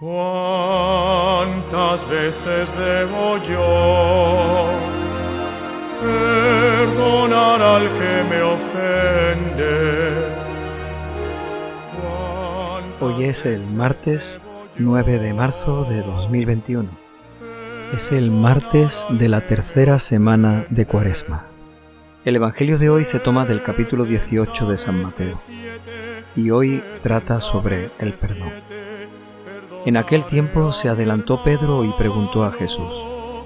[0.00, 1.68] ¿Cuántas
[2.08, 4.70] veces debo yo
[6.00, 10.00] perdonar al que me ofende?
[12.98, 14.40] Hoy es el martes
[14.78, 16.88] 9 de marzo de 2021.
[17.92, 21.44] Es el martes de la tercera semana de Cuaresma.
[22.24, 25.34] El Evangelio de hoy se toma del capítulo 18 de San Mateo
[26.34, 28.79] y hoy trata sobre el perdón.
[29.86, 32.92] En aquel tiempo se adelantó Pedro y preguntó a Jesús,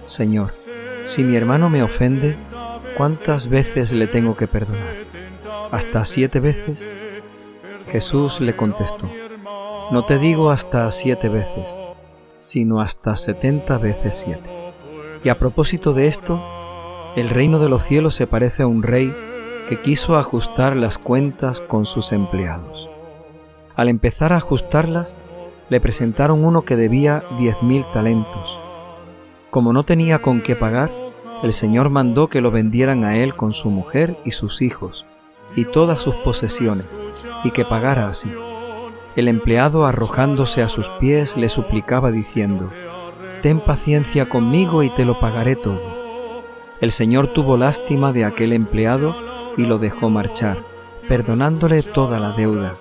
[0.04, 0.50] Señor,
[1.04, 2.36] si mi hermano me ofende,
[2.96, 4.96] ¿cuántas veces le tengo que perdonar?
[5.70, 6.94] ¿Hasta siete veces?
[7.86, 9.08] Jesús le contestó,
[9.92, 11.84] no te digo hasta siete veces,
[12.38, 14.50] sino hasta setenta veces siete.
[15.22, 16.42] Y a propósito de esto,
[17.14, 19.14] el reino de los cielos se parece a un rey
[19.68, 22.90] que quiso ajustar las cuentas con sus empleados.
[23.76, 25.16] Al empezar a ajustarlas,
[25.70, 28.60] le presentaron uno que debía diez mil talentos.
[29.50, 30.92] Como no tenía con qué pagar,
[31.42, 35.06] el Señor mandó que lo vendieran a él con su mujer y sus hijos,
[35.56, 37.02] y todas sus posesiones,
[37.44, 38.32] y que pagara así.
[39.16, 42.70] El empleado arrojándose a sus pies le suplicaba diciendo,
[43.42, 45.94] Ten paciencia conmigo y te lo pagaré todo.
[46.80, 49.14] El Señor tuvo lástima de aquel empleado
[49.56, 50.64] y lo dejó marchar,
[51.08, 52.74] perdonándole toda la deuda.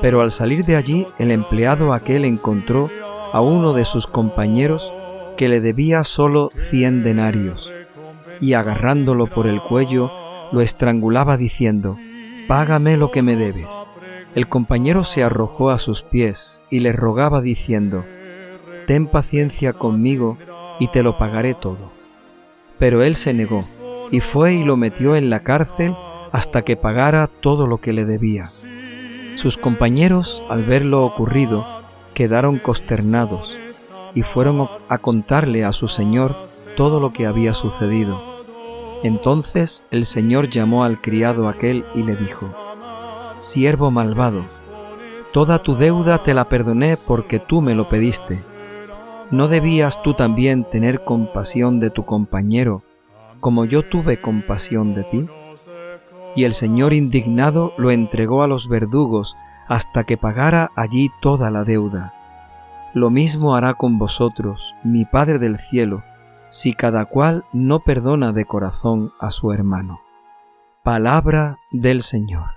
[0.00, 2.90] Pero al salir de allí, el empleado aquel encontró
[3.32, 4.92] a uno de sus compañeros
[5.36, 7.72] que le debía solo cien denarios,
[8.40, 10.10] y agarrándolo por el cuello,
[10.52, 11.96] lo estrangulaba diciendo,
[12.48, 13.70] Págame lo que me debes.
[14.34, 18.04] El compañero se arrojó a sus pies y le rogaba diciendo,
[18.86, 20.38] Ten paciencia conmigo
[20.78, 21.92] y te lo pagaré todo.
[22.78, 23.60] Pero él se negó,
[24.10, 25.94] y fue y lo metió en la cárcel
[26.32, 28.48] hasta que pagara todo lo que le debía.
[29.40, 31.64] Sus compañeros, al ver lo ocurrido,
[32.12, 33.58] quedaron consternados
[34.12, 36.36] y fueron a contarle a su señor
[36.76, 38.22] todo lo que había sucedido.
[39.02, 42.54] Entonces el señor llamó al criado aquel y le dijo,
[43.38, 44.44] Siervo malvado,
[45.32, 48.40] toda tu deuda te la perdoné porque tú me lo pediste
[49.30, 52.82] ¿No debías tú también tener compasión de tu compañero,
[53.40, 55.28] como yo tuve compasión de ti?
[56.34, 59.36] Y el Señor indignado lo entregó a los verdugos
[59.68, 62.14] hasta que pagara allí toda la deuda.
[62.94, 66.02] Lo mismo hará con vosotros, mi Padre del cielo,
[66.48, 70.00] si cada cual no perdona de corazón a su hermano.
[70.82, 72.50] Palabra del Señor.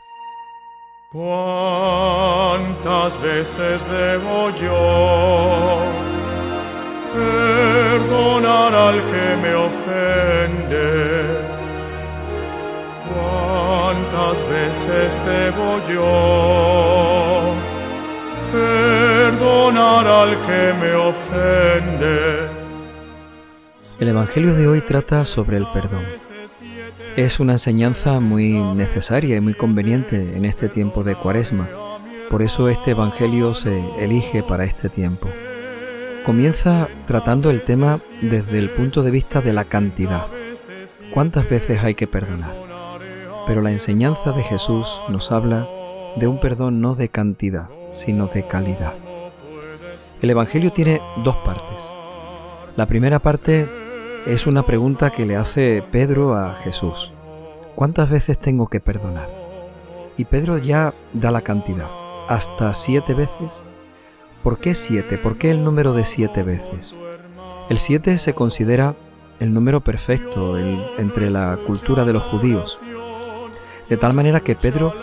[1.12, 2.42] ¿Cuántas
[3.22, 6.14] veces debo yo?
[7.14, 11.23] perdonar al que me ofende.
[13.94, 17.54] ¿Cuántas veces debo yo
[18.52, 22.50] perdonar al que me ofende?
[24.00, 26.06] El Evangelio de hoy trata sobre el perdón.
[27.16, 31.70] Es una enseñanza muy necesaria y muy conveniente en este tiempo de Cuaresma.
[32.32, 35.30] Por eso este Evangelio se elige para este tiempo
[36.24, 40.26] comienza tratando el tema desde el punto de vista de la cantidad.
[41.12, 42.73] ¿Cuántas veces hay que perdonar?
[43.46, 45.68] Pero la enseñanza de Jesús nos habla
[46.16, 48.94] de un perdón no de cantidad, sino de calidad.
[50.22, 51.96] El Evangelio tiene dos partes.
[52.76, 53.70] La primera parte
[54.26, 57.12] es una pregunta que le hace Pedro a Jesús.
[57.76, 59.30] ¿Cuántas veces tengo que perdonar?
[60.18, 61.90] Y Pedro ya da la cantidad.
[62.30, 63.68] ¿Hasta siete veces?
[64.44, 65.18] ¿Por qué siete?
[65.18, 67.00] ¿Por qué el número de siete veces?
[67.70, 68.96] El siete se considera
[69.40, 72.82] el número perfecto entre la cultura de los judíos.
[73.90, 74.94] De tal manera que Pedro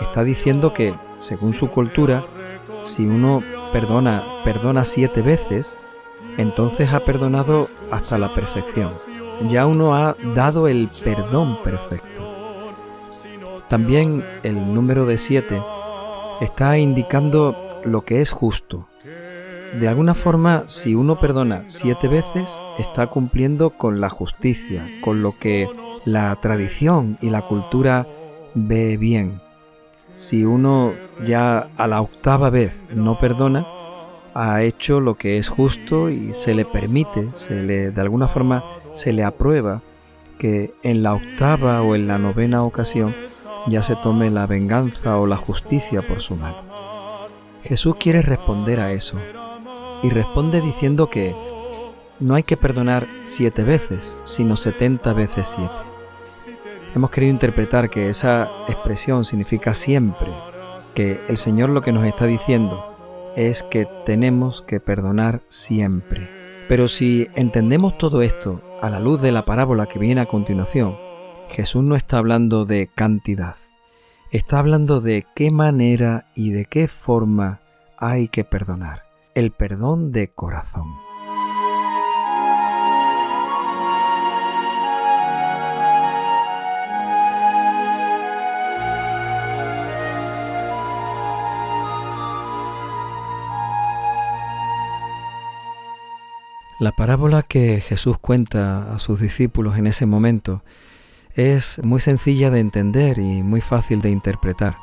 [0.00, 2.24] está diciendo que, según su cultura,
[2.82, 3.42] si uno
[3.72, 5.78] perdona, perdona siete veces,
[6.36, 8.92] entonces ha perdonado hasta la perfección.
[9.46, 12.26] Ya uno ha dado el perdón perfecto.
[13.68, 15.62] También el número de siete
[16.40, 18.88] está indicando lo que es justo,
[19.74, 25.32] de alguna forma, si uno perdona siete veces, está cumpliendo con la justicia, con lo
[25.32, 25.68] que
[26.04, 28.06] la tradición y la cultura
[28.54, 29.40] ve bien.
[30.10, 30.92] Si uno
[31.24, 33.66] ya a la octava vez no perdona,
[34.34, 38.64] ha hecho lo que es justo y se le permite, se le de alguna forma
[38.92, 39.82] se le aprueba
[40.38, 43.14] que en la octava o en la novena ocasión
[43.66, 46.62] ya se tome la venganza o la justicia por su mano.
[47.62, 49.18] Jesús quiere responder a eso,
[50.02, 51.36] y responde diciendo que
[52.20, 55.89] no hay que perdonar siete veces, sino setenta veces siete.
[56.92, 60.32] Hemos querido interpretar que esa expresión significa siempre,
[60.92, 66.28] que el Señor lo que nos está diciendo es que tenemos que perdonar siempre.
[66.68, 70.96] Pero si entendemos todo esto a la luz de la parábola que viene a continuación,
[71.48, 73.54] Jesús no está hablando de cantidad,
[74.32, 77.60] está hablando de qué manera y de qué forma
[77.98, 79.04] hay que perdonar.
[79.36, 80.88] El perdón de corazón.
[96.80, 100.62] La parábola que Jesús cuenta a sus discípulos en ese momento
[101.34, 104.78] es muy sencilla de entender y muy fácil de interpretar.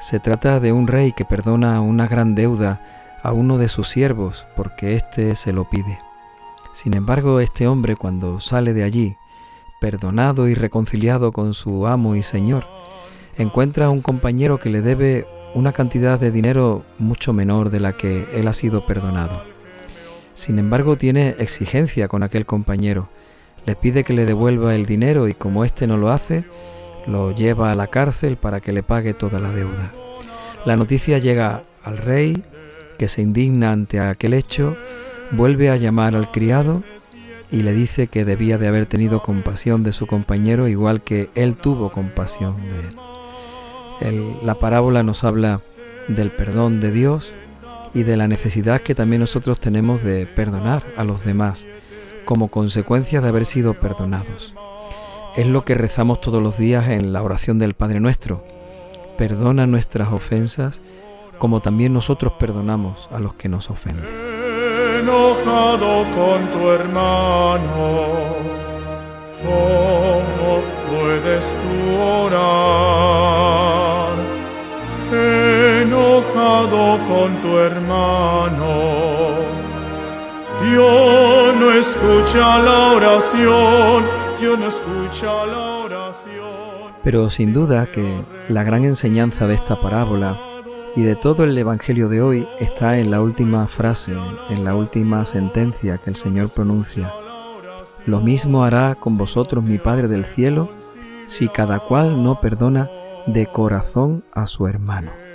[0.00, 4.46] Se trata de un rey que perdona una gran deuda a uno de sus siervos
[4.56, 5.98] porque éste se lo pide.
[6.72, 9.14] Sin embargo, este hombre cuando sale de allí,
[9.82, 12.66] perdonado y reconciliado con su amo y señor,
[13.36, 17.92] encuentra a un compañero que le debe una cantidad de dinero mucho menor de la
[17.92, 19.57] que él ha sido perdonado.
[20.38, 23.08] Sin embargo, tiene exigencia con aquel compañero.
[23.66, 26.44] Le pide que le devuelva el dinero y como éste no lo hace,
[27.08, 29.92] lo lleva a la cárcel para que le pague toda la deuda.
[30.64, 32.44] La noticia llega al rey,
[32.98, 34.76] que se indigna ante aquel hecho,
[35.32, 36.84] vuelve a llamar al criado
[37.50, 41.56] y le dice que debía de haber tenido compasión de su compañero igual que él
[41.56, 44.36] tuvo compasión de él.
[44.44, 45.60] la parábola nos habla
[46.06, 47.34] del perdón de Dios
[47.94, 51.66] y de la necesidad que también nosotros tenemos de perdonar a los demás
[52.24, 54.54] como consecuencia de haber sido perdonados.
[55.36, 58.44] Es lo que rezamos todos los días en la oración del Padre Nuestro.
[59.16, 60.80] Perdona nuestras ofensas
[61.38, 64.06] como también nosotros perdonamos a los que nos ofenden.
[65.00, 67.60] Enojado con tu hermano,
[69.42, 70.60] ¿cómo
[70.90, 73.57] puedes tú orar?
[77.42, 78.68] Tu hermano.
[80.62, 84.04] Dios no escucha la oración,
[84.40, 86.92] Dios no escucha la oración.
[87.04, 90.40] Pero sin duda que la gran enseñanza de esta parábola
[90.96, 94.16] y de todo el Evangelio de hoy está en la última frase,
[94.50, 97.12] en la última sentencia que el Señor pronuncia.
[98.04, 100.70] Lo mismo hará con vosotros mi Padre del cielo
[101.26, 102.90] si cada cual no perdona
[103.26, 105.27] de corazón a su hermano.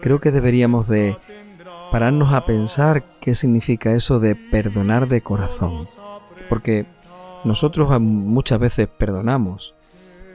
[0.00, 1.16] Creo que deberíamos de
[1.90, 5.84] pararnos a pensar qué significa eso de perdonar de corazón.
[6.48, 6.86] Porque
[7.44, 9.74] nosotros muchas veces perdonamos,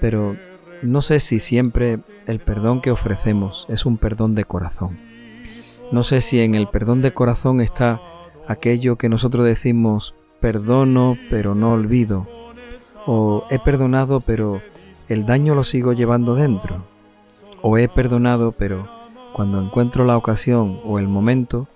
[0.02, 0.36] pero
[0.82, 5.00] no sé si siempre el perdón que ofrecemos es un perdón de corazón.
[5.92, 8.02] No sé si en el perdón de corazón está
[8.48, 12.28] aquello que nosotros decimos perdono pero no olvido,
[13.06, 14.62] o he perdonado pero
[15.08, 16.86] el daño lo sigo llevando dentro,
[17.62, 18.90] o he perdonado pero
[19.34, 21.68] cuando encuentro la ocasión o el momento,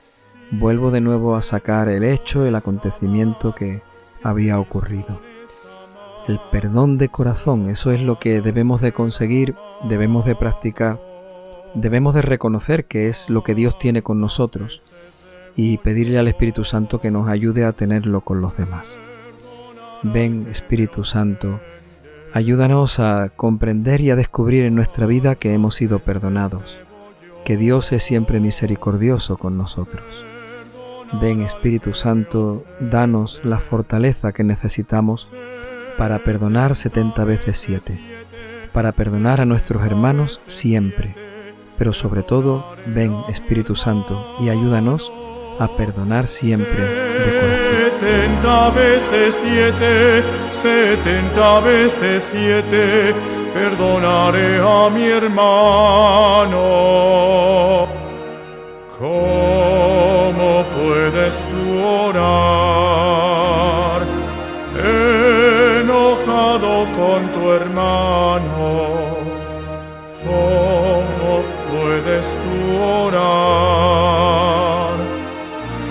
[0.51, 3.81] vuelvo de nuevo a sacar el hecho, el acontecimiento que
[4.23, 5.19] había ocurrido.
[6.27, 9.55] El perdón de corazón, eso es lo que debemos de conseguir,
[9.89, 11.01] debemos de practicar,
[11.73, 14.83] debemos de reconocer que es lo que Dios tiene con nosotros
[15.55, 18.99] y pedirle al Espíritu Santo que nos ayude a tenerlo con los demás.
[20.03, 21.59] Ven Espíritu Santo,
[22.33, 26.79] ayúdanos a comprender y a descubrir en nuestra vida que hemos sido perdonados
[27.47, 30.25] que Dios es siempre misericordioso con nosotros.
[31.21, 35.31] Ven Espíritu Santo, danos la fortaleza que necesitamos
[35.97, 38.01] para perdonar setenta veces siete,
[38.73, 41.15] para perdonar a nuestros hermanos siempre,
[41.77, 45.09] pero sobre todo, ven Espíritu Santo y ayúdanos
[45.57, 47.67] a perdonar siempre de corazón.
[47.97, 56.63] Setenta veces siete, setenta veces siete perdonaré a mi hermano.
[58.99, 61.63] ¿Cómo puedes tú
[62.07, 62.87] orar
[65.79, 68.67] enojado con tu hermano?
[70.25, 71.31] ¿Cómo
[71.71, 72.57] puedes tú
[73.05, 73.77] orar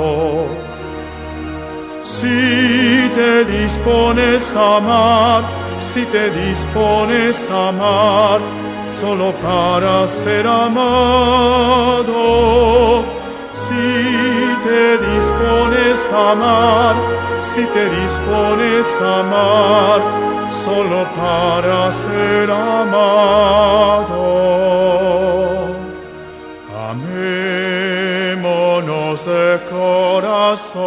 [2.04, 5.44] si te dispones a amar,
[5.80, 8.40] si te dispones a amar,
[8.86, 12.12] solo para ser amado.
[13.54, 16.96] Si te dispones a amar,
[17.42, 20.02] si te dispones a amar,
[20.50, 24.22] solo para ser amado.
[26.90, 28.46] Amémonos
[29.26, 30.82] de corazón.